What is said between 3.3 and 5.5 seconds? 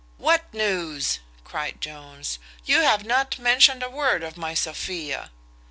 mentioned a word of my Sophia!"